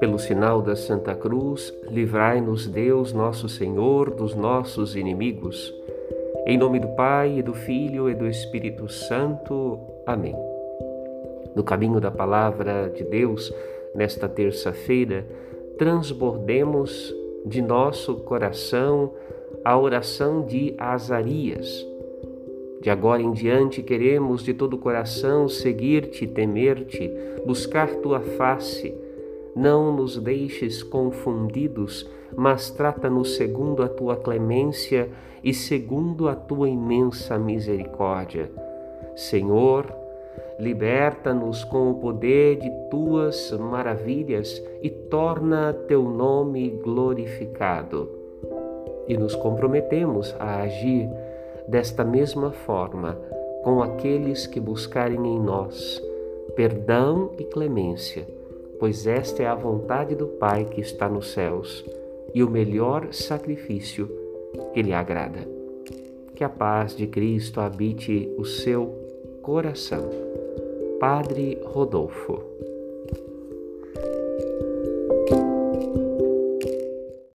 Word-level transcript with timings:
Pelo 0.00 0.18
sinal 0.18 0.62
da 0.62 0.74
Santa 0.74 1.14
Cruz, 1.14 1.74
livrai-nos 1.88 2.66
Deus, 2.66 3.12
nosso 3.12 3.48
Senhor, 3.48 4.10
dos 4.10 4.34
nossos 4.34 4.96
inimigos. 4.96 5.74
Em 6.46 6.56
nome 6.56 6.80
do 6.80 6.88
Pai, 6.88 7.38
e 7.38 7.42
do 7.42 7.52
Filho 7.52 8.08
e 8.08 8.14
do 8.14 8.26
Espírito 8.26 8.88
Santo. 8.88 9.78
Amém. 10.06 10.34
No 11.54 11.62
caminho 11.62 12.00
da 12.00 12.10
palavra 12.10 12.88
de 12.88 13.04
Deus, 13.04 13.52
nesta 13.94 14.28
terça-feira, 14.28 15.26
transbordemos 15.76 17.14
de 17.44 17.60
nosso 17.60 18.16
coração 18.16 19.12
a 19.64 19.78
oração 19.78 20.44
de 20.46 20.74
Azarias. 20.78 21.89
De 22.80 22.88
agora 22.90 23.20
em 23.20 23.32
diante 23.32 23.82
queremos 23.82 24.42
de 24.42 24.54
todo 24.54 24.74
o 24.74 24.78
coração 24.78 25.48
seguir-te, 25.48 26.26
temer-te, 26.26 27.10
buscar 27.44 27.88
tua 27.96 28.20
face 28.20 28.94
não 29.54 29.92
nos 29.94 30.16
deixes 30.16 30.82
confundidos, 30.82 32.08
mas 32.36 32.70
trata-nos 32.70 33.34
segundo 33.34 33.82
a 33.82 33.88
tua 33.88 34.16
clemência 34.16 35.08
e 35.42 35.52
segundo 35.52 36.28
a 36.28 36.34
tua 36.34 36.68
imensa 36.68 37.38
misericórdia. 37.38 38.50
Senhor, 39.16 39.92
liberta-nos 40.58 41.64
com 41.64 41.90
o 41.90 41.94
poder 41.94 42.56
de 42.56 42.70
tuas 42.90 43.50
maravilhas 43.58 44.62
e 44.82 44.88
torna 44.88 45.72
teu 45.72 46.04
nome 46.04 46.70
glorificado. 46.82 48.08
E 49.08 49.16
nos 49.16 49.34
comprometemos 49.34 50.34
a 50.38 50.60
agir 50.60 51.08
desta 51.70 52.04
mesma 52.04 52.50
forma 52.50 53.18
com 53.62 53.82
aqueles 53.82 54.46
que 54.46 54.60
buscarem 54.60 55.24
em 55.24 55.40
nós 55.40 56.02
perdão 56.56 57.30
e 57.38 57.44
clemência 57.44 58.26
pois 58.80 59.06
esta 59.06 59.42
é 59.42 59.46
a 59.46 59.54
vontade 59.54 60.14
do 60.14 60.26
Pai 60.26 60.64
que 60.64 60.80
está 60.80 61.06
nos 61.06 61.32
céus 61.32 61.84
e 62.34 62.42
o 62.42 62.48
melhor 62.48 63.12
sacrifício 63.12 64.10
que 64.72 64.80
lhe 64.80 64.94
agrada. 64.94 65.46
Que 66.34 66.42
a 66.42 66.48
paz 66.48 66.96
de 66.96 67.06
Cristo 67.06 67.60
habite 67.60 68.32
o 68.38 68.44
seu 68.46 68.86
coração. 69.42 70.08
Padre 70.98 71.60
Rodolfo. 71.62 72.42